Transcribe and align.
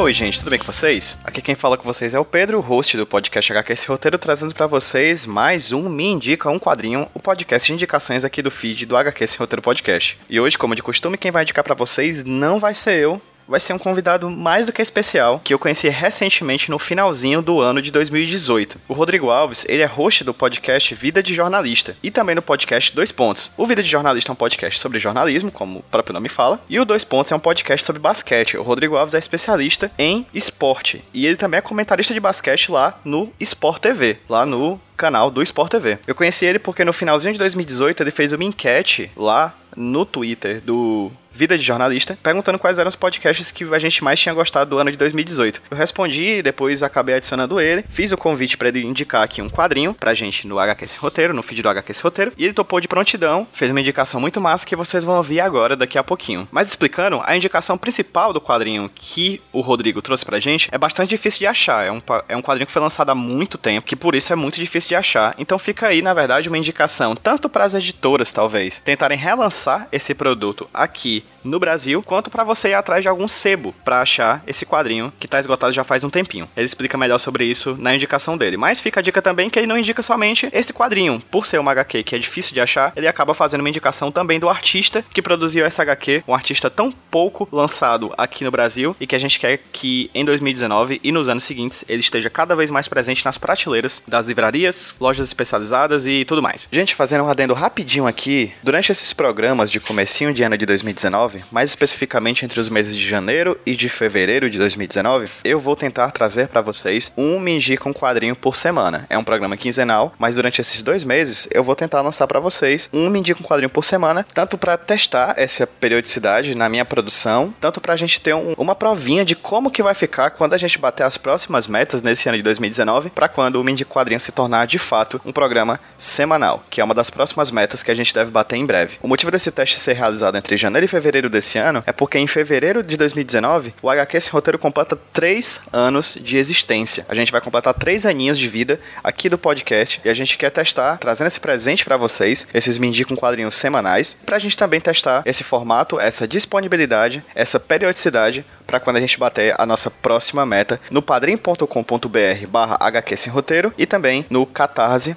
Oi, 0.00 0.14
gente, 0.14 0.38
tudo 0.38 0.48
bem 0.48 0.58
com 0.58 0.64
vocês? 0.64 1.18
Aqui 1.22 1.42
quem 1.42 1.54
fala 1.54 1.76
com 1.76 1.84
vocês 1.84 2.14
é 2.14 2.18
o 2.18 2.24
Pedro, 2.24 2.58
host 2.60 2.96
do 2.96 3.04
podcast 3.06 3.52
HQ 3.52 3.72
Esse 3.74 3.86
Roteiro, 3.86 4.16
trazendo 4.16 4.54
para 4.54 4.66
vocês 4.66 5.26
mais 5.26 5.72
um 5.72 5.90
Me 5.90 6.06
Indica 6.06 6.48
um 6.48 6.58
Quadrinho, 6.58 7.06
o 7.12 7.20
podcast 7.20 7.66
de 7.66 7.74
indicações 7.74 8.24
aqui 8.24 8.40
do 8.40 8.50
feed 8.50 8.86
do 8.86 8.96
HQ 8.96 9.22
Esse 9.22 9.36
Roteiro 9.36 9.60
Podcast. 9.60 10.16
E 10.30 10.40
hoje, 10.40 10.56
como 10.56 10.74
de 10.74 10.82
costume, 10.82 11.18
quem 11.18 11.30
vai 11.30 11.42
indicar 11.42 11.62
para 11.62 11.74
vocês 11.74 12.24
não 12.24 12.58
vai 12.58 12.74
ser 12.74 12.94
eu, 12.94 13.20
vai 13.50 13.58
ser 13.58 13.72
um 13.72 13.78
convidado 13.78 14.30
mais 14.30 14.66
do 14.66 14.72
que 14.72 14.80
especial, 14.80 15.40
que 15.42 15.52
eu 15.52 15.58
conheci 15.58 15.88
recentemente 15.88 16.70
no 16.70 16.78
finalzinho 16.78 17.42
do 17.42 17.60
ano 17.60 17.82
de 17.82 17.90
2018. 17.90 18.78
O 18.88 18.94
Rodrigo 18.94 19.28
Alves, 19.28 19.66
ele 19.68 19.82
é 19.82 19.86
host 19.86 20.22
do 20.22 20.32
podcast 20.32 20.94
Vida 20.94 21.20
de 21.20 21.34
Jornalista 21.34 21.96
e 22.00 22.12
também 22.12 22.36
no 22.36 22.42
podcast 22.42 22.94
Dois 22.94 23.10
Pontos. 23.10 23.50
O 23.56 23.66
Vida 23.66 23.82
de 23.82 23.88
Jornalista 23.88 24.30
é 24.30 24.34
um 24.34 24.36
podcast 24.36 24.78
sobre 24.78 25.00
jornalismo, 25.00 25.50
como 25.50 25.80
o 25.80 25.82
próprio 25.82 26.14
nome 26.14 26.28
fala, 26.28 26.60
e 26.68 26.78
o 26.78 26.84
Dois 26.84 27.02
Pontos 27.02 27.32
é 27.32 27.34
um 27.34 27.40
podcast 27.40 27.84
sobre 27.84 28.00
basquete. 28.00 28.56
O 28.56 28.62
Rodrigo 28.62 28.96
Alves 28.96 29.14
é 29.14 29.18
especialista 29.18 29.90
em 29.98 30.24
esporte 30.32 31.04
e 31.12 31.26
ele 31.26 31.36
também 31.36 31.58
é 31.58 31.62
comentarista 31.62 32.14
de 32.14 32.20
basquete 32.20 32.70
lá 32.70 33.00
no 33.04 33.32
Sport 33.40 33.82
TV, 33.82 34.18
lá 34.28 34.46
no 34.46 34.80
canal 34.96 35.30
do 35.30 35.42
Sport 35.42 35.70
TV. 35.72 35.98
Eu 36.06 36.14
conheci 36.14 36.44
ele 36.44 36.58
porque 36.58 36.84
no 36.84 36.92
finalzinho 36.92 37.32
de 37.32 37.38
2018 37.38 38.02
ele 38.02 38.10
fez 38.10 38.32
uma 38.32 38.44
enquete 38.44 39.10
lá 39.16 39.54
no 39.76 40.04
Twitter 40.04 40.60
do 40.60 41.10
Vida 41.32 41.56
de 41.56 41.64
Jornalista, 41.64 42.18
perguntando 42.22 42.58
quais 42.58 42.78
eram 42.78 42.88
os 42.88 42.96
podcasts 42.96 43.52
que 43.52 43.64
a 43.72 43.78
gente 43.78 44.02
mais 44.02 44.18
tinha 44.18 44.34
gostado 44.34 44.70
do 44.70 44.78
ano 44.78 44.90
de 44.90 44.96
2018. 44.96 45.62
Eu 45.70 45.76
respondi, 45.76 46.42
depois 46.42 46.82
acabei 46.82 47.14
adicionando 47.14 47.60
ele, 47.60 47.84
fiz 47.88 48.10
o 48.12 48.16
convite 48.16 48.56
para 48.56 48.68
ele 48.68 48.84
indicar 48.84 49.22
aqui 49.22 49.40
um 49.40 49.48
quadrinho 49.48 49.94
pra 49.94 50.12
gente 50.12 50.46
no 50.46 50.58
HQS 50.58 50.96
Roteiro, 50.96 51.32
no 51.32 51.42
feed 51.42 51.62
do 51.62 51.68
HQS 51.68 52.00
Roteiro, 52.00 52.32
e 52.36 52.44
ele 52.44 52.52
topou 52.52 52.80
de 52.80 52.88
prontidão, 52.88 53.46
fez 53.52 53.70
uma 53.70 53.80
indicação 53.80 54.20
muito 54.20 54.40
massa 54.40 54.66
que 54.66 54.74
vocês 54.74 55.04
vão 55.04 55.16
ouvir 55.16 55.40
agora, 55.40 55.76
daqui 55.76 55.96
a 55.96 56.04
pouquinho. 56.04 56.48
Mas 56.50 56.68
explicando, 56.68 57.22
a 57.24 57.36
indicação 57.36 57.78
principal 57.78 58.32
do 58.32 58.40
quadrinho 58.40 58.90
que 58.92 59.40
o 59.52 59.60
Rodrigo 59.60 60.02
trouxe 60.02 60.24
pra 60.24 60.40
gente 60.40 60.68
é 60.72 60.78
bastante 60.78 61.10
difícil 61.10 61.40
de 61.40 61.46
achar. 61.46 61.86
É 61.86 61.92
um, 61.92 62.02
é 62.28 62.36
um 62.36 62.42
quadrinho 62.42 62.66
que 62.66 62.72
foi 62.72 62.82
lançado 62.82 63.10
há 63.10 63.14
muito 63.14 63.56
tempo, 63.56 63.86
que 63.86 63.96
por 63.96 64.14
isso 64.16 64.32
é 64.32 64.36
muito 64.36 64.56
difícil 64.56 64.88
de 64.88 64.96
achar. 64.96 65.34
Então 65.38 65.58
fica 65.58 65.86
aí, 65.86 66.02
na 66.02 66.12
verdade, 66.12 66.48
uma 66.48 66.58
indicação, 66.58 67.14
tanto 67.14 67.48
para 67.48 67.64
as 67.64 67.74
editoras, 67.74 68.32
talvez, 68.32 68.80
tentarem 68.80 69.16
relançar 69.16 69.59
esse 69.92 70.14
produto 70.14 70.68
aqui 70.72 71.24
no 71.44 71.58
Brasil, 71.58 72.02
quanto 72.02 72.30
para 72.30 72.44
você 72.44 72.70
ir 72.70 72.74
atrás 72.74 73.02
de 73.02 73.08
algum 73.08 73.28
sebo 73.28 73.74
para 73.84 74.00
achar 74.00 74.42
esse 74.46 74.66
quadrinho 74.66 75.12
que 75.18 75.28
tá 75.28 75.38
esgotado 75.38 75.72
já 75.72 75.84
faz 75.84 76.04
um 76.04 76.10
tempinho. 76.10 76.48
Ele 76.56 76.66
explica 76.66 76.98
melhor 76.98 77.18
sobre 77.18 77.44
isso 77.44 77.76
na 77.78 77.94
indicação 77.94 78.36
dele. 78.36 78.56
Mas 78.56 78.80
fica 78.80 79.00
a 79.00 79.02
dica 79.02 79.22
também 79.22 79.48
que 79.48 79.58
ele 79.58 79.66
não 79.66 79.78
indica 79.78 80.02
somente 80.02 80.48
esse 80.52 80.72
quadrinho. 80.72 81.22
Por 81.30 81.46
ser 81.46 81.58
uma 81.58 81.72
HQ 81.72 82.02
que 82.02 82.14
é 82.14 82.18
difícil 82.18 82.54
de 82.54 82.60
achar, 82.60 82.92
ele 82.96 83.08
acaba 83.08 83.34
fazendo 83.34 83.60
uma 83.60 83.68
indicação 83.68 84.10
também 84.10 84.38
do 84.38 84.48
artista 84.48 85.04
que 85.12 85.22
produziu 85.22 85.64
essa 85.64 85.82
HQ, 85.82 86.22
um 86.26 86.34
artista 86.34 86.70
tão 86.70 86.92
pouco 87.10 87.48
lançado 87.50 88.12
aqui 88.16 88.44
no 88.44 88.50
Brasil 88.50 88.96
e 89.00 89.06
que 89.06 89.16
a 89.16 89.18
gente 89.18 89.38
quer 89.38 89.60
que 89.72 90.10
em 90.14 90.24
2019 90.24 91.00
e 91.02 91.12
nos 91.12 91.28
anos 91.28 91.44
seguintes 91.44 91.84
ele 91.88 92.00
esteja 92.00 92.30
cada 92.30 92.54
vez 92.54 92.70
mais 92.70 92.88
presente 92.88 93.24
nas 93.24 93.38
prateleiras 93.38 94.02
das 94.06 94.26
livrarias, 94.26 94.94
lojas 95.00 95.26
especializadas 95.28 96.06
e 96.06 96.24
tudo 96.24 96.42
mais. 96.42 96.68
Gente, 96.70 96.94
fazendo 96.94 97.24
um 97.24 97.28
adendo 97.28 97.54
rapidinho 97.54 98.06
aqui, 98.06 98.52
durante 98.62 98.92
esses 98.92 99.12
programas 99.12 99.70
de 99.70 99.80
comecinho 99.80 100.32
de 100.32 100.42
ano 100.42 100.56
de 100.56 100.66
2019, 100.66 101.29
mais 101.50 101.70
especificamente 101.70 102.44
entre 102.44 102.58
os 102.60 102.68
meses 102.68 102.96
de 102.96 103.06
janeiro 103.06 103.58
e 103.64 103.76
de 103.76 103.88
fevereiro 103.88 104.48
de 104.48 104.58
2019, 104.58 105.28
eu 105.44 105.58
vou 105.58 105.76
tentar 105.76 106.10
trazer 106.10 106.48
para 106.48 106.60
vocês 106.60 107.12
um 107.16 107.38
Me 107.38 107.58
um 107.86 107.92
Quadrinho 107.92 108.34
por 108.34 108.56
semana. 108.56 109.06
É 109.08 109.18
um 109.18 109.24
programa 109.24 109.56
quinzenal, 109.56 110.14
mas 110.18 110.34
durante 110.34 110.60
esses 110.60 110.82
dois 110.82 111.04
meses 111.04 111.48
eu 111.52 111.62
vou 111.62 111.76
tentar 111.76 112.00
lançar 112.00 112.26
para 112.26 112.40
vocês 112.40 112.88
um 112.92 113.08
Me 113.10 113.20
um 113.20 113.42
Quadrinho 113.42 113.70
por 113.70 113.84
semana, 113.84 114.24
tanto 114.34 114.56
para 114.56 114.76
testar 114.76 115.34
essa 115.36 115.66
periodicidade 115.66 116.54
na 116.54 116.68
minha 116.68 116.84
produção, 116.84 117.54
tanto 117.60 117.80
para 117.80 117.94
a 117.94 117.96
gente 117.96 118.20
ter 118.20 118.34
um, 118.34 118.54
uma 118.56 118.74
provinha 118.74 119.24
de 119.24 119.34
como 119.34 119.70
que 119.70 119.82
vai 119.82 119.94
ficar 119.94 120.30
quando 120.30 120.54
a 120.54 120.58
gente 120.58 120.78
bater 120.78 121.04
as 121.04 121.16
próximas 121.16 121.66
metas 121.66 122.02
nesse 122.02 122.28
ano 122.28 122.38
de 122.38 122.42
2019, 122.42 123.10
para 123.10 123.28
quando 123.28 123.56
o 123.56 123.60
um 123.60 123.76
Quadrinho 123.84 124.20
se 124.20 124.32
tornar 124.32 124.66
de 124.66 124.78
fato 124.78 125.20
um 125.24 125.32
programa 125.32 125.80
semanal, 125.98 126.64
que 126.70 126.80
é 126.80 126.84
uma 126.84 126.94
das 126.94 127.10
próximas 127.10 127.50
metas 127.50 127.82
que 127.82 127.90
a 127.90 127.94
gente 127.94 128.14
deve 128.14 128.30
bater 128.30 128.56
em 128.56 128.66
breve. 128.66 128.98
O 129.02 129.08
motivo 129.08 129.30
desse 129.30 129.50
teste 129.50 129.78
ser 129.78 129.94
realizado 129.94 130.36
entre 130.36 130.56
janeiro 130.56 130.84
e 130.84 130.88
fevereiro 130.88 131.19
fevereiro 131.20 131.30
desse 131.30 131.58
ano 131.58 131.82
é 131.86 131.92
porque 131.92 132.18
em 132.18 132.26
fevereiro 132.26 132.82
de 132.82 132.96
2019 132.96 133.74
o 133.82 133.90
HQ 133.90 134.16
Esse 134.16 134.30
Roteiro 134.30 134.58
completa 134.58 134.96
três 135.12 135.60
anos 135.72 136.18
de 136.20 136.36
existência. 136.36 137.04
A 137.08 137.14
gente 137.14 137.30
vai 137.30 137.40
completar 137.40 137.74
três 137.74 138.06
aninhos 138.06 138.38
de 138.38 138.48
vida 138.48 138.80
aqui 139.04 139.28
do 139.28 139.36
podcast 139.36 140.00
e 140.04 140.08
a 140.08 140.14
gente 140.14 140.38
quer 140.38 140.50
testar, 140.50 140.96
trazendo 140.98 141.26
esse 141.26 141.40
presente 141.40 141.84
para 141.84 141.96
vocês, 141.96 142.46
esses 142.54 142.78
Me 142.78 142.90
com 143.04 143.16
quadrinhos 143.16 143.54
semanais, 143.54 144.16
pra 144.26 144.38
gente 144.38 144.56
também 144.56 144.80
testar 144.80 145.22
esse 145.24 145.44
formato, 145.44 146.00
essa 146.00 146.26
disponibilidade, 146.26 147.22
essa 147.34 147.60
periodicidade 147.60 148.44
para 148.66 148.80
quando 148.80 148.96
a 148.96 149.00
gente 149.00 149.18
bater 149.18 149.54
a 149.58 149.66
nossa 149.66 149.90
próxima 149.90 150.44
meta 150.46 150.80
no 150.90 151.02
padrim.com.br 151.02 152.46
barra 152.48 152.76
HQ 152.80 153.16
Sem 153.16 153.32
Roteiro 153.32 153.72
e 153.76 153.86
também 153.86 154.24
no 154.30 154.46
catarse.me 154.46 155.16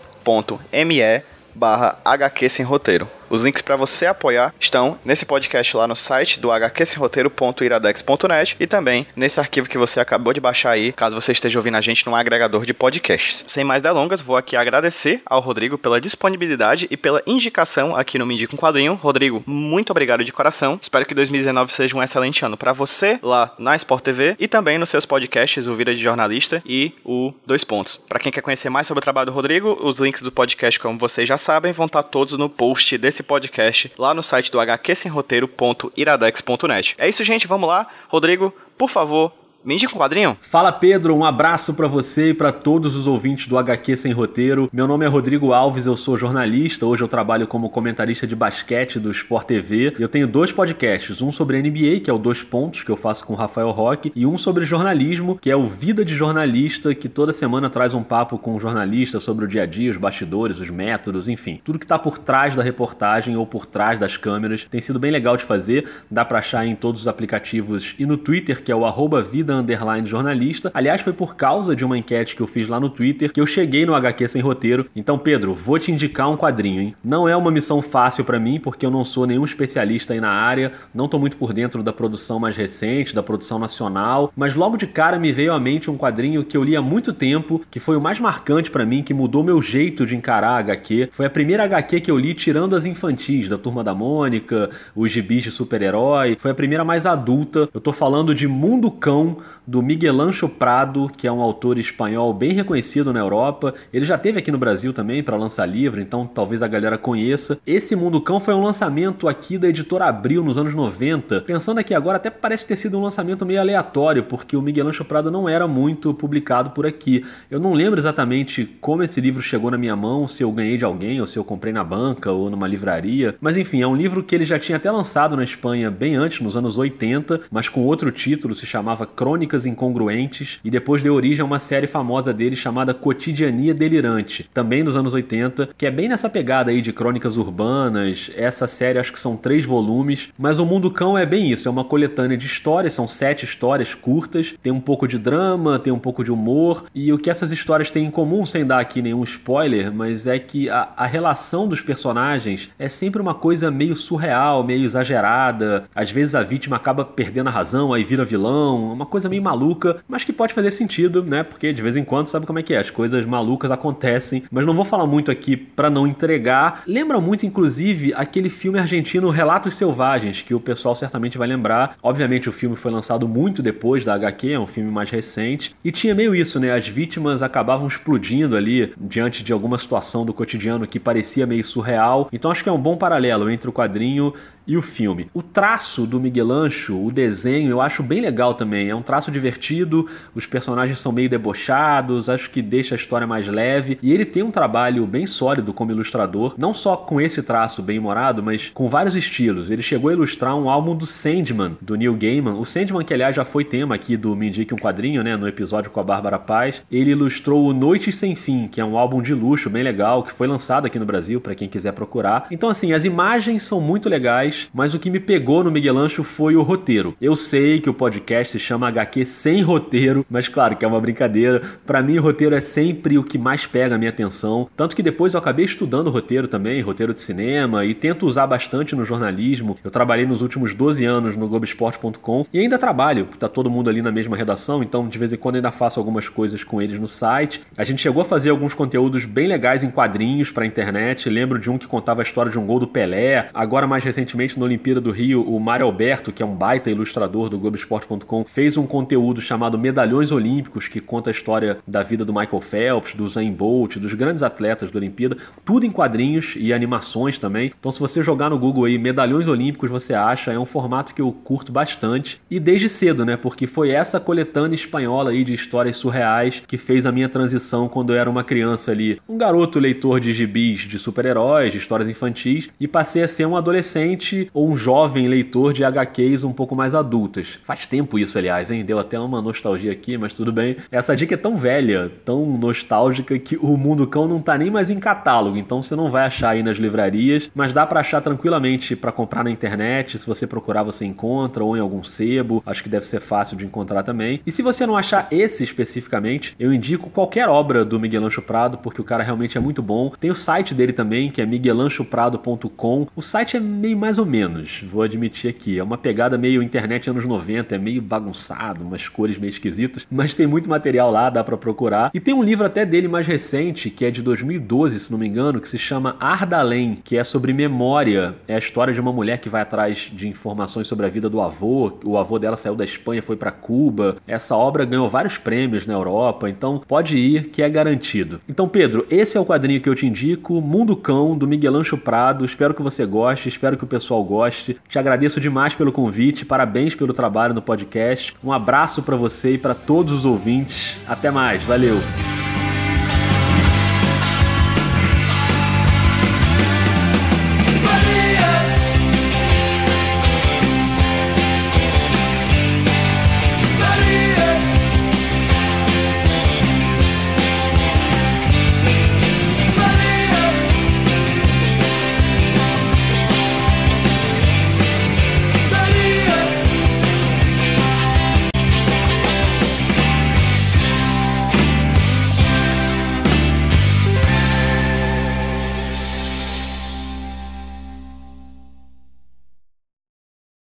barra 1.56 2.00
HQ 2.04 2.50
Sem 2.50 2.66
Roteiro. 2.66 3.08
Os 3.30 3.42
links 3.42 3.62
para 3.62 3.76
você 3.76 4.06
apoiar 4.06 4.54
estão 4.60 4.98
nesse 5.04 5.26
podcast 5.26 5.76
lá 5.76 5.88
no 5.88 5.96
site 5.96 6.40
do 6.40 6.52
hqsemroteiro.iradex.net 6.52 8.56
e 8.60 8.68
também 8.68 9.06
nesse 9.16 9.40
arquivo 9.40 9.70
que 9.70 9.78
você 9.78 10.00
acabou 10.00 10.34
de 10.34 10.40
baixar 10.40 10.72
aí, 10.72 10.92
caso 10.92 11.20
você 11.20 11.32
esteja 11.32 11.60
ouvindo 11.60 11.78
a 11.78 11.82
gente 11.82 12.06
num 12.06 12.16
agregador 12.16 12.66
de 12.66 12.74
podcasts. 12.74 13.44
Sem 13.48 13.64
mais 13.64 13.84
delongas, 13.84 14.22
vou 14.22 14.38
aqui 14.38 14.56
agradecer 14.56 15.22
ao 15.26 15.40
Rodrigo 15.40 15.78
pela 15.78 16.02
disponibilidade 16.02 16.88
e 16.90 16.98
pela 16.98 17.22
indicação 17.26 17.96
aqui 17.96 18.18
no 18.18 18.26
Me 18.26 18.44
um 18.52 18.58
Quadrinho. 18.58 18.96
Rodrigo, 18.96 19.44
muito 19.46 19.92
obrigado 19.92 20.24
de 20.24 20.34
coração. 20.34 20.80
Espero 20.82 21.06
que 21.06 21.14
2019 21.14 21.72
seja 21.72 21.96
um 21.96 22.04
excelente 22.04 22.44
ano 22.44 22.58
para 22.58 22.74
você 22.74 23.20
lá 23.22 23.54
na 23.58 23.76
Sport 23.76 24.04
TV 24.04 24.36
e 24.40 24.48
também 24.48 24.78
nos 24.78 24.90
seus 24.90 25.06
podcasts, 25.06 25.68
o 25.68 25.76
Vida 25.76 25.94
de 25.94 26.02
Jornalista 26.02 26.62
e 26.66 26.92
o 27.06 27.34
Dois 27.46 27.64
Pontos. 27.64 27.98
Para 27.98 28.20
quem 28.20 28.32
quer 28.32 28.42
conhecer 28.42 28.70
mais 28.70 28.88
sobre 28.88 29.00
o 29.00 29.04
trabalho 29.04 29.28
do 29.28 29.32
Rodrigo, 29.32 29.78
os 29.82 30.00
links 30.00 30.22
do 30.22 30.32
podcast, 30.32 30.80
como 30.80 30.98
vocês 30.98 31.28
já 31.28 31.38
sabem, 31.38 31.72
vão 31.72 31.86
estar 31.86 32.04
todos 32.04 32.38
no 32.38 32.50
post 32.50 32.98
desse 32.98 33.13
podcast 33.22 33.92
lá 33.98 34.14
no 34.14 34.24
site 34.24 34.50
do 34.50 34.58
hqsemroteiro.iradex.net. 34.60 36.96
É 36.98 37.10
isso, 37.10 37.22
gente. 37.24 37.46
Vamos 37.46 37.68
lá. 37.68 37.86
Rodrigo, 38.08 38.56
por 38.78 38.90
favor, 38.90 39.34
me 39.66 39.76
indica 39.76 39.96
um 39.96 39.98
quadrinho? 39.98 40.38
Fala 40.42 40.72
Pedro, 40.72 41.16
um 41.16 41.24
abraço 41.24 41.74
para 41.74 41.88
você 41.88 42.30
e 42.30 42.34
para 42.34 42.52
todos 42.52 42.98
os 42.98 43.08
ouvintes 43.08 43.48
do 43.48 43.58
HQ 43.58 43.96
Sem 43.96 44.12
Roteiro. 44.12 44.70
Meu 44.74 44.86
nome 44.86 45.06
é 45.06 45.08
Rodrigo 45.08 45.54
Alves, 45.54 45.86
eu 45.86 45.96
sou 45.96 46.18
jornalista. 46.18 46.86
Hoje 46.86 47.04
eu 47.04 47.08
trabalho 47.08 47.48
como 47.48 47.70
comentarista 47.70 48.28
de 48.28 48.36
basquete 48.36 49.00
do 49.00 49.10
Sport 49.12 49.48
TV. 49.48 49.96
Eu 49.98 50.10
tenho 50.10 50.28
dois 50.28 50.52
podcasts, 50.52 51.22
um 51.22 51.32
sobre 51.32 51.62
NBA, 51.62 52.02
que 52.02 52.10
é 52.10 52.14
o 52.14 52.18
Dois 52.18 52.44
Pontos, 52.44 52.84
que 52.84 52.92
eu 52.92 52.98
faço 52.98 53.26
com 53.26 53.34
o 53.34 53.36
Rafael 53.36 53.72
Roque, 53.72 54.12
e 54.14 54.26
um 54.26 54.38
sobre 54.38 54.66
jornalismo, 54.66 55.38
que 55.40 55.50
é 55.50 55.56
o 55.56 55.66
Vida 55.66 56.04
de 56.04 56.14
Jornalista, 56.14 56.94
que 56.94 57.08
toda 57.08 57.32
semana 57.32 57.70
traz 57.70 57.94
um 57.94 58.04
papo 58.04 58.38
com 58.38 58.56
um 58.56 58.60
jornalista 58.60 59.20
sobre 59.20 59.46
o 59.46 59.48
dia 59.48 59.64
a 59.64 59.66
dia, 59.66 59.92
os 59.92 59.98
bastidores, 59.98 60.60
os 60.60 60.70
métodos, 60.70 61.30
enfim, 61.30 61.62
tudo 61.64 61.80
que 61.80 61.88
tá 61.88 61.98
por 61.98 62.18
trás 62.18 62.56
da 62.56 62.64
reportagem 62.64 63.38
ou 63.38 63.46
por 63.46 63.66
trás 63.66 63.98
das 63.98 64.18
câmeras. 64.18 64.68
Tem 64.70 64.82
sido 64.82 65.00
bem 65.00 65.12
legal 65.12 65.38
de 65.38 65.44
fazer, 65.44 65.88
dá 66.12 66.26
para 66.26 66.40
achar 66.40 66.66
em 66.68 66.76
todos 66.76 67.02
os 67.02 67.08
aplicativos 67.08 67.96
e 67.98 68.06
no 68.06 68.18
Twitter, 68.18 68.62
que 68.62 68.72
é 68.72 68.76
o 68.76 68.86
arroba 68.86 69.22
Vida 69.22 69.53
underline 69.60 70.08
jornalista. 70.08 70.72
Aliás, 70.74 71.02
foi 71.02 71.14
por 71.14 71.36
causa 71.36 71.76
de 71.76 71.86
uma 71.86 71.98
enquete 71.98 72.36
que 72.36 72.42
eu 72.42 72.48
fiz 72.48 72.68
lá 72.68 72.80
no 72.80 72.90
Twitter 72.90 73.32
que 73.32 73.42
eu 73.42 73.46
cheguei 73.46 73.86
no 73.86 73.96
HQ 73.96 74.28
sem 74.28 74.42
roteiro. 74.42 74.86
Então, 74.96 75.18
Pedro, 75.18 75.54
vou 75.54 75.80
te 75.80 75.92
indicar 75.92 76.30
um 76.30 76.38
quadrinho, 76.38 76.82
hein? 76.82 76.96
Não 77.04 77.28
é 77.28 77.36
uma 77.36 77.52
missão 77.52 77.82
fácil 77.82 78.24
para 78.24 78.40
mim, 78.40 78.60
porque 78.60 78.86
eu 78.86 78.92
não 78.92 79.04
sou 79.04 79.26
nenhum 79.26 79.46
especialista 79.46 80.14
aí 80.14 80.20
na 80.20 80.32
área, 80.32 80.72
não 80.94 81.08
tô 81.08 81.20
muito 81.20 81.38
por 81.38 81.54
dentro 81.54 81.84
da 81.84 81.94
produção 81.94 82.40
mais 82.40 82.56
recente, 82.56 83.16
da 83.16 83.24
produção 83.24 83.60
nacional, 83.60 84.32
mas 84.36 84.56
logo 84.56 84.78
de 84.78 84.88
cara 84.88 85.20
me 85.20 85.32
veio 85.32 85.54
à 85.54 85.60
mente 85.60 85.90
um 85.90 85.98
quadrinho 85.98 86.44
que 86.44 86.58
eu 86.58 86.64
li 86.64 86.76
há 86.76 86.82
muito 86.82 87.14
tempo, 87.14 87.62
que 87.70 87.80
foi 87.80 87.96
o 87.96 88.02
mais 88.02 88.20
marcante 88.20 88.72
para 88.72 88.86
mim, 88.86 89.04
que 89.04 89.14
mudou 89.14 89.44
meu 89.44 89.62
jeito 89.62 90.06
de 90.06 90.16
encarar 90.16 90.52
a 90.52 90.58
HQ. 90.58 91.10
Foi 91.12 91.26
a 91.26 91.30
primeira 91.30 91.64
HQ 91.64 92.02
que 92.02 92.12
eu 92.12 92.18
li 92.18 92.34
tirando 92.34 92.76
as 92.76 92.86
infantis, 92.86 93.48
da 93.48 93.58
Turma 93.58 93.84
da 93.84 93.94
Mônica, 93.94 94.70
os 94.96 95.12
gibis 95.12 95.44
de 95.44 95.52
super-herói. 95.52 96.36
Foi 96.40 96.52
a 96.52 96.56
primeira 96.56 96.84
mais 96.84 97.06
adulta. 97.06 97.70
Eu 97.74 97.82
tô 97.82 97.94
falando 97.94 98.34
de 98.34 98.48
Mundo 98.48 98.90
Cão, 98.92 99.38
do 99.66 99.82
Miguel 99.82 100.20
Ancho 100.22 100.50
Prado, 100.50 101.10
que 101.16 101.28
é 101.28 101.32
um 101.32 101.42
autor 101.42 101.78
espanhol 101.78 102.34
bem 102.34 102.52
reconhecido 102.52 103.14
na 103.14 103.20
Europa. 103.20 103.74
Ele 103.94 104.06
já 104.06 104.18
teve 104.18 104.40
aqui 104.40 104.52
no 104.52 104.58
Brasil 104.58 104.94
também 104.94 105.24
para 105.24 105.38
lançar 105.38 105.66
livro, 105.66 106.02
então 106.02 106.26
talvez 106.26 106.62
a 106.62 106.68
galera 106.68 106.98
conheça. 106.98 107.60
Esse 107.66 107.96
Mundo 107.96 108.22
Cão 108.22 108.40
foi 108.40 108.54
um 108.54 108.62
lançamento 108.62 109.28
aqui 109.28 109.58
da 109.58 109.70
editora 109.70 110.06
Abril 110.06 110.44
nos 110.44 110.58
anos 110.58 110.74
90. 110.74 111.42
Pensando 111.42 111.80
aqui 111.80 111.94
agora, 111.94 112.18
até 112.18 112.30
parece 112.30 112.68
ter 112.68 112.76
sido 112.76 112.98
um 112.98 113.02
lançamento 113.02 113.46
meio 113.46 113.60
aleatório, 113.60 114.24
porque 114.24 114.58
o 114.58 114.62
Miguel 114.62 114.88
Ancho 114.88 115.06
Prado 115.06 115.32
não 115.32 115.48
era 115.48 115.68
muito 115.68 116.14
publicado 116.14 116.72
por 116.72 116.86
aqui. 116.86 117.26
Eu 117.50 117.60
não 117.60 117.74
lembro 117.74 118.00
exatamente 118.00 118.66
como 118.82 119.04
esse 119.04 119.22
livro 119.22 119.42
chegou 119.42 119.72
na 119.72 119.78
minha 119.78 119.96
mão, 119.96 120.28
se 120.28 120.44
eu 120.44 120.52
ganhei 120.52 120.78
de 120.78 120.86
alguém 120.86 121.22
ou 121.22 121.28
se 121.28 121.38
eu 121.38 121.44
comprei 121.44 121.74
na 121.74 121.84
banca 121.84 122.32
ou 122.32 122.50
numa 122.50 122.68
livraria. 122.68 123.36
Mas 123.40 123.58
enfim, 123.58 123.82
é 123.82 123.88
um 123.88 123.96
livro 123.96 124.24
que 124.24 124.36
ele 124.36 124.46
já 124.46 124.60
tinha 124.60 124.78
até 124.78 124.92
lançado 124.92 125.36
na 125.36 125.44
Espanha 125.44 125.90
bem 125.90 126.16
antes, 126.16 126.40
nos 126.42 126.58
anos 126.58 126.78
80, 126.78 127.42
mas 127.52 127.70
com 127.70 127.82
outro 127.82 128.12
título, 128.12 128.54
se 128.54 128.66
chamava 128.66 129.06
Crônicas 129.34 129.66
Incongruentes, 129.66 130.60
e 130.64 130.70
depois 130.70 131.02
deu 131.02 131.16
origem 131.16 131.42
a 131.42 131.46
uma 131.46 131.58
série 131.58 131.88
famosa 131.88 132.32
dele 132.32 132.56
chamada 132.56 132.94
Cotidiania 132.94 133.74
Delirante, 133.74 134.48
também 134.54 134.84
dos 134.84 134.96
anos 134.96 135.12
80, 135.12 135.70
que 135.76 135.88
é 135.88 135.92
bem 135.92 136.08
nessa 136.08 136.30
pegada 136.30 136.70
aí 136.70 136.80
de 136.80 136.94
crônicas 136.94 137.36
urbanas. 137.36 138.30
Essa 138.36 138.68
série 138.68 139.00
acho 139.00 139.12
que 139.12 139.20
são 139.20 139.36
três 139.36 139.66
volumes, 139.66 140.30
mas 140.38 140.60
o 140.60 140.66
Mundo 140.68 140.92
Cão 140.92 141.18
é 141.18 141.26
bem 141.26 141.50
isso, 141.50 141.68
é 141.68 141.72
uma 141.72 141.84
coletânea 141.84 142.38
de 142.38 142.46
histórias, 142.46 142.94
são 142.94 143.08
sete 143.08 143.44
histórias 143.44 143.96
curtas, 143.96 144.54
tem 144.62 144.72
um 144.72 144.80
pouco 144.80 145.08
de 145.08 145.18
drama, 145.18 145.80
tem 145.80 145.92
um 145.92 145.98
pouco 145.98 146.24
de 146.24 146.32
humor, 146.32 146.86
e 146.94 147.12
o 147.12 147.18
que 147.18 147.32
essas 147.32 147.52
histórias 147.52 147.90
têm 147.90 148.06
em 148.06 148.12
comum, 148.12 148.46
sem 148.46 148.64
dar 148.64 148.80
aqui 148.80 149.02
nenhum 149.02 149.24
spoiler, 149.24 149.92
mas 149.92 150.28
é 150.28 150.38
que 150.38 150.70
a, 150.70 150.90
a 150.96 151.08
relação 151.08 151.68
dos 151.68 151.82
personagens 151.82 152.70
é 152.78 152.88
sempre 152.88 153.20
uma 153.20 153.34
coisa 153.34 153.72
meio 153.72 153.96
surreal, 153.96 154.64
meio 154.64 154.86
exagerada. 154.86 155.86
Às 155.96 156.12
vezes 156.12 156.36
a 156.36 156.44
vítima 156.44 156.76
acaba 156.76 157.04
perdendo 157.04 157.48
a 157.48 157.52
razão, 157.52 157.92
aí 157.92 158.04
vira 158.04 158.24
vilão, 158.24 158.94
uma 158.94 159.08
coisa 159.08 159.23
meio 159.30 159.42
maluca, 159.42 159.98
mas 160.08 160.24
que 160.24 160.34
pode 160.34 160.54
fazer 160.54 160.72
sentido, 160.72 161.24
né? 161.24 161.44
Porque 161.44 161.74
de 161.74 161.82
vez 161.82 161.96
em 161.96 162.04
quando 162.04 162.28
sabe 162.28 162.46
como 162.46 162.60
é 162.60 162.64
que 162.64 162.74
é, 162.74 162.78
as 162.78 162.90
coisas 162.90 163.26
malucas 163.26 163.72
acontecem. 163.72 164.44
Mas 164.52 164.66
não 164.66 164.74
vou 164.74 164.86
falar 164.86 165.08
muito 165.08 165.32
aqui 165.32 165.56
para 165.56 165.90
não 165.90 166.08
entregar. 166.08 166.84
Lembra 166.88 167.20
muito, 167.20 167.46
inclusive, 167.46 168.14
aquele 168.16 168.50
filme 168.50 168.80
argentino 168.80 169.30
Relatos 169.30 169.76
Selvagens, 169.76 170.42
que 170.42 170.54
o 170.54 170.60
pessoal 170.60 170.96
certamente 170.96 171.38
vai 171.38 171.48
lembrar. 171.48 171.96
Obviamente 172.02 172.50
o 172.50 172.52
filme 172.52 172.76
foi 172.76 172.92
lançado 172.92 173.28
muito 173.28 173.62
depois 173.62 174.04
da 174.04 174.14
HQ, 174.16 174.52
é 174.52 174.60
um 174.60 174.66
filme 174.66 174.92
mais 174.92 175.10
recente. 175.10 175.76
E 175.84 175.92
tinha 175.92 176.16
meio 176.16 176.36
isso, 176.36 176.60
né? 176.60 176.72
As 176.72 176.88
vítimas 176.88 177.42
acabavam 177.42 177.88
explodindo 177.88 178.56
ali 178.56 178.94
diante 179.00 179.44
de 179.44 179.54
alguma 179.54 179.78
situação 179.78 180.26
do 180.26 180.34
cotidiano 180.34 180.88
que 180.88 181.00
parecia 181.00 181.46
meio 181.46 181.64
surreal. 181.64 182.30
Então 182.32 182.52
acho 182.52 182.64
que 182.64 182.70
é 182.70 182.72
um 182.72 182.80
bom 182.80 182.98
paralelo 182.98 183.50
entre 183.50 183.70
o 183.70 183.74
quadrinho 183.74 184.34
e 184.66 184.78
o 184.78 184.82
filme. 184.82 185.28
O 185.34 185.42
traço 185.42 186.06
do 186.06 186.20
Miguel 186.20 186.52
Ancho, 186.52 186.98
o 186.98 187.12
desenho, 187.12 187.70
eu 187.70 187.82
acho 187.82 188.02
bem 188.02 188.22
legal 188.22 188.54
também. 188.54 188.90
É 188.90 188.96
um 188.96 189.02
traço 189.02 189.13
divertido, 189.32 190.08
os 190.36 190.46
personagens 190.46 191.00
são 191.00 191.12
meio 191.12 191.30
debochados, 191.30 192.30
acho 192.30 192.50
que 192.50 192.62
deixa 192.62 192.96
a 192.96 192.98
história 192.98 193.28
mais 193.28 193.48
leve. 193.48 193.98
E 194.02 194.12
ele 194.12 194.26
tem 194.26 194.44
um 194.44 194.52
trabalho 194.52 195.06
bem 195.06 195.26
sólido 195.26 195.74
como 195.74 195.92
ilustrador, 195.92 196.56
não 196.58 196.74
só 196.74 196.96
com 196.96 197.20
esse 197.20 197.42
traço 197.44 197.82
bem 197.82 198.00
humorado, 198.00 198.42
mas 198.42 198.72
com 198.74 198.88
vários 198.88 199.16
estilos. 199.16 199.70
Ele 199.70 199.82
chegou 199.82 200.10
a 200.10 200.14
ilustrar 200.14 200.56
um 200.56 200.70
álbum 200.70 200.96
do 200.96 201.06
Sandman, 201.06 201.78
do 201.82 201.96
Neil 201.96 202.16
Gaiman. 202.16 202.60
O 202.60 202.66
Sandman, 202.66 203.06
que 203.06 203.14
aliás 203.14 203.36
já 203.36 203.46
foi 203.46 203.64
tema 203.64 203.96
aqui 203.96 204.18
do 204.18 204.36
Me 204.36 204.48
Indique 204.48 204.74
um 204.74 204.78
Quadrinho, 204.78 205.24
né, 205.24 205.36
no 205.36 205.48
episódio 205.48 205.92
com 205.92 206.00
a 206.00 206.04
Bárbara 206.04 206.40
Paz. 206.40 206.84
Ele 206.92 207.12
ilustrou 207.12 207.66
o 207.66 207.74
Noites 207.74 208.16
Sem 208.16 208.36
Fim, 208.36 208.68
que 208.68 208.82
é 208.82 208.86
um 208.86 208.98
álbum 208.98 209.22
de 209.22 209.34
luxo 209.34 209.70
bem 209.70 209.84
legal, 209.84 210.24
que 210.24 210.32
foi 210.32 210.48
lançado 210.48 210.86
aqui 210.86 211.00
no 211.00 211.06
Brasil, 211.06 211.40
para 211.40 211.56
quem 211.56 211.70
quiser 211.70 211.94
procurar. 211.94 212.48
Então, 212.52 212.70
assim, 212.70 212.94
as 212.94 213.06
imagens 213.06 213.64
são 213.64 213.80
muito 213.80 214.10
legais 214.10 214.54
mas 214.74 214.94
o 214.94 215.00
que 215.00 215.10
me 215.10 215.20
pegou 215.20 215.64
no 215.64 215.72
Miguel 215.72 215.98
Ancho 215.98 216.24
foi 216.24 216.56
o 216.56 216.62
roteiro. 216.62 217.16
Eu 217.22 217.36
sei 217.36 217.80
que 217.80 217.90
o 217.90 217.94
podcast 217.94 218.52
se 218.52 218.60
chama 218.60 218.88
HQ 218.94 219.26
sem 219.26 219.62
roteiro, 219.62 220.26
mas 220.30 220.48
claro 220.48 220.76
que 220.76 220.86
é 220.86 220.88
uma 220.88 221.02
brincadeira. 221.02 221.62
Para 221.86 222.02
mim, 222.02 222.18
roteiro 222.18 222.56
é 222.56 222.62
sempre 222.62 223.18
o 223.18 223.24
que 223.24 223.38
mais 223.38 223.66
pega 223.66 223.96
a 223.96 223.98
minha 223.98 224.10
atenção. 224.10 224.70
Tanto 224.76 224.96
que 224.96 225.04
depois 225.04 225.34
eu 225.34 225.40
acabei 225.40 225.66
estudando 225.66 226.10
roteiro 226.10 226.48
também, 226.48 226.82
roteiro 226.82 227.14
de 227.14 227.22
cinema, 227.22 227.86
e 227.86 227.94
tento 227.94 228.26
usar 228.26 228.48
bastante 228.48 228.96
no 228.96 229.04
jornalismo. 229.04 229.78
Eu 229.84 229.92
trabalhei 229.92 230.26
nos 230.26 230.42
últimos 230.42 230.74
12 230.74 231.04
anos 231.06 231.36
no 231.36 231.48
Globoesporte.com 231.48 232.46
e 232.54 232.60
ainda 232.60 232.78
trabalho, 232.78 233.28
tá 233.40 233.48
todo 233.48 233.70
mundo 233.70 233.90
ali 233.90 234.02
na 234.02 234.12
mesma 234.12 234.38
redação, 234.38 234.84
então 234.84 235.08
de 235.08 235.18
vez 235.18 235.34
em 235.34 235.38
quando 235.38 235.56
ainda 235.56 235.72
faço 235.72 236.00
algumas 236.00 236.30
coisas 236.30 236.64
com 236.64 236.82
eles 236.82 237.00
no 237.00 237.08
site. 237.08 237.62
A 237.78 237.84
gente 237.84 238.02
chegou 238.02 238.22
a 238.22 238.26
fazer 238.26 238.50
alguns 238.50 238.74
conteúdos 238.74 239.26
bem 239.26 239.48
legais 239.48 239.84
em 239.84 239.90
quadrinhos 239.90 240.52
para 240.52 240.66
internet. 240.66 241.30
Lembro 241.30 241.60
de 241.60 241.70
um 241.70 241.78
que 241.78 241.88
contava 241.88 242.22
a 242.22 242.24
história 242.24 242.52
de 242.52 242.60
um 242.60 242.66
gol 242.66 242.80
do 242.80 242.88
Pelé. 242.88 243.48
Agora, 243.54 243.88
mais 243.88 244.04
recentemente, 244.04 244.58
na 244.58 244.66
Olimpíada 244.66 245.02
do 245.02 245.12
Rio, 245.12 245.44
o 245.44 245.60
Mário 245.60 245.86
Alberto, 245.86 246.32
que 246.32 246.44
é 246.44 246.46
um 246.46 246.56
baita 246.56 246.90
ilustrador 246.90 247.50
do 247.50 247.58
Globoesporte.com, 247.58 248.46
fez 248.46 248.78
um 248.78 248.83
conteúdo 248.88 249.42
chamado 249.42 249.78
Medalhões 249.78 250.32
Olímpicos, 250.32 250.88
que 250.88 251.00
conta 251.00 251.30
a 251.30 251.32
história 251.32 251.78
da 251.88 252.02
vida 252.02 252.26
do 252.26 252.34
Michael 252.34 252.62
Phelps, 252.62 253.16
do 253.16 253.28
Zayn 253.28 253.52
Bolt, 253.52 253.98
dos 253.98 254.14
grandes 254.14 254.44
atletas 254.44 254.92
da 254.92 255.00
Olimpíada, 255.00 255.38
tudo 255.66 255.86
em 255.86 255.92
quadrinhos 255.92 256.54
e 256.58 256.74
animações 256.74 257.38
também. 257.38 257.72
Então, 257.80 257.92
se 257.92 258.00
você 258.00 258.22
jogar 258.22 258.50
no 258.50 258.60
Google 258.60 258.86
aí 258.86 258.98
Medalhões 258.98 259.48
Olímpicos, 259.48 259.90
você 259.90 260.14
acha, 260.14 260.52
é 260.52 260.60
um 260.60 260.66
formato 260.66 261.14
que 261.14 261.22
eu 261.22 261.32
curto 261.32 261.72
bastante. 261.72 262.40
E 262.50 262.60
desde 262.60 262.90
cedo, 262.90 263.26
né? 263.26 263.38
Porque 263.38 263.68
foi 263.68 263.92
essa 263.92 264.20
coletânea 264.20 264.76
espanhola 264.76 265.32
aí 265.32 265.44
de 265.44 265.54
histórias 265.54 265.96
surreais 265.96 266.62
que 266.66 266.78
fez 266.78 267.06
a 267.06 267.12
minha 267.12 267.30
transição 267.30 267.88
quando 267.88 268.14
eu 268.14 268.20
era 268.20 268.30
uma 268.30 268.44
criança 268.44 268.92
ali, 268.92 269.20
um 269.28 269.38
garoto 269.38 269.80
leitor 269.80 270.20
de 270.20 270.34
gibis 270.34 270.82
de 270.82 270.98
super-heróis, 270.98 271.72
de 271.72 271.78
histórias 271.78 272.10
infantis, 272.10 272.70
e 272.80 272.88
passei 272.88 273.24
a 273.24 273.28
ser 273.28 273.46
um 273.46 273.56
adolescente 273.56 274.50
ou 274.54 274.70
um 274.70 274.76
jovem 274.76 275.28
leitor 275.28 275.74
de 275.74 275.84
HQs 275.84 276.44
um 276.44 276.54
pouco 276.54 276.76
mais 276.76 276.96
adultas. 276.96 277.60
Faz 277.64 277.86
tempo 277.86 278.18
isso, 278.18 278.38
aliás, 278.38 278.72
Deu 278.82 278.98
até 278.98 279.20
uma 279.20 279.42
nostalgia 279.42 279.92
aqui, 279.92 280.18
mas 280.18 280.34
tudo 280.34 280.54
bem. 280.54 280.78
Essa 280.90 281.16
dica 281.16 281.34
é 281.34 281.38
tão 281.38 281.58
velha, 281.58 282.10
tão 282.24 282.46
nostálgica, 282.58 283.38
que 283.38 283.58
o 283.58 283.76
Mundo 283.76 284.08
Cão 284.08 284.26
não 284.26 284.40
tá 284.40 284.58
nem 284.58 284.72
mais 284.72 284.90
em 284.90 285.00
catálogo, 285.00 285.58
então 285.58 285.84
você 285.84 285.96
não 285.96 286.10
vai 286.10 286.26
achar 286.26 286.52
aí 286.52 286.64
nas 286.64 286.78
livrarias, 286.78 287.52
mas 287.54 287.74
dá 287.74 287.86
para 287.86 288.00
achar 288.00 288.22
tranquilamente 288.22 288.96
para 288.96 289.12
comprar 289.12 289.44
na 289.44 289.52
internet. 289.52 290.18
Se 290.18 290.26
você 290.26 290.48
procurar, 290.48 290.84
você 290.84 291.04
encontra, 291.04 291.64
ou 291.64 291.76
em 291.76 291.80
algum 291.82 292.04
sebo. 292.04 292.64
Acho 292.66 292.82
que 292.82 292.90
deve 292.90 293.06
ser 293.06 293.20
fácil 293.20 293.58
de 293.58 293.66
encontrar 293.66 294.04
também. 294.04 294.40
E 294.46 294.52
se 294.52 294.62
você 294.62 294.86
não 294.86 294.96
achar 294.96 295.28
esse 295.30 295.64
especificamente, 295.64 296.56
eu 296.58 296.74
indico 296.74 297.10
qualquer 297.10 297.50
obra 297.50 297.84
do 297.84 298.00
Miguel 298.00 298.24
Ancho 298.26 298.42
Prado, 298.42 298.78
porque 298.78 299.02
o 299.02 299.04
cara 299.04 299.24
realmente 299.24 299.58
é 299.58 299.62
muito 299.62 299.82
bom. 299.82 300.12
Tem 300.20 300.32
o 300.32 300.36
site 300.36 300.74
dele 300.74 300.94
também, 300.94 301.30
que 301.30 301.42
é 301.42 301.46
miguelanchoprado.com. 301.46 303.08
O 303.16 303.22
site 303.22 303.58
é 303.58 303.60
meio 303.60 303.98
mais 303.98 304.18
ou 304.18 304.26
menos, 304.26 304.84
vou 304.86 305.02
admitir 305.02 305.50
aqui. 305.50 305.78
É 305.78 305.84
uma 305.84 305.98
pegada 305.98 306.38
meio 306.38 306.64
internet 306.64 307.10
anos 307.10 307.26
90, 307.26 307.76
é 307.76 307.78
meio 307.78 308.02
bagunçado, 308.02 308.63
umas 308.72 309.08
cores 309.10 309.38
meio 309.38 309.50
esquisitas, 309.50 310.06
mas 310.10 310.34
tem 310.34 310.48
muito 310.48 310.70
material 310.70 311.12
lá, 311.12 311.30
dá 311.30 311.44
para 311.44 311.58
procurar. 311.58 312.12
E 312.14 312.20
tem 312.20 312.34
um 312.34 312.44
livro 312.44 312.66
até 312.66 312.86
dele 312.86 313.08
mais 313.08 313.28
recente, 313.28 313.90
que 313.90 314.06
é 314.06 314.12
de 314.12 314.22
2012, 314.22 315.00
se 315.00 315.12
não 315.12 315.20
me 315.20 315.28
engano, 315.28 315.60
que 315.60 315.70
se 315.70 315.78
chama 315.78 316.16
Ardalém, 316.20 316.98
que 317.04 317.18
é 317.18 317.24
sobre 317.24 317.54
memória. 317.54 318.36
É 318.48 318.56
a 318.56 318.60
história 318.60 318.94
de 318.94 319.02
uma 319.02 319.12
mulher 319.12 319.40
que 319.40 319.50
vai 319.50 319.62
atrás 319.62 320.12
de 320.14 320.28
informações 320.28 320.88
sobre 320.88 321.06
a 321.06 321.10
vida 321.10 321.30
do 321.30 321.42
avô. 321.42 321.94
O 322.04 322.18
avô 322.18 322.40
dela 322.40 322.56
saiu 322.56 322.76
da 322.76 322.84
Espanha, 322.84 323.22
foi 323.22 323.36
para 323.36 323.52
Cuba. 323.52 324.18
Essa 324.28 324.56
obra 324.56 324.86
ganhou 324.86 325.08
vários 325.08 325.38
prêmios 325.38 325.86
na 325.86 325.94
Europa, 325.94 326.50
então 326.50 326.82
pode 326.88 327.18
ir 327.18 327.50
que 327.50 327.62
é 327.62 327.70
garantido. 327.70 328.40
Então, 328.48 328.68
Pedro, 328.68 329.06
esse 329.10 329.38
é 329.38 329.40
o 329.40 329.46
quadrinho 329.46 329.82
que 329.82 329.90
eu 329.90 329.96
te 329.96 330.06
indico, 330.06 330.62
Mundo 330.62 330.96
Cão, 330.96 331.38
do 331.38 331.48
Miguel 331.48 331.76
Ancho 331.76 331.98
Prado. 331.98 332.46
Espero 332.46 332.74
que 332.74 332.82
você 332.82 333.06
goste, 333.06 333.50
espero 333.50 333.78
que 333.78 333.84
o 333.84 333.88
pessoal 333.88 334.24
goste. 334.24 334.78
Te 334.88 335.00
agradeço 335.00 335.40
demais 335.40 335.76
pelo 335.76 335.92
convite, 335.92 336.46
parabéns 336.46 336.96
pelo 336.96 337.14
trabalho 337.14 337.54
no 337.54 337.62
podcast. 337.62 338.34
Um 338.54 338.56
abraço 338.56 339.02
para 339.02 339.16
você 339.16 339.56
e 339.56 339.58
para 339.58 339.74
todos 339.74 340.14
os 340.14 340.26
ouvintes. 340.26 340.96
Até 341.08 341.32
mais, 341.32 341.64
valeu. 341.64 342.00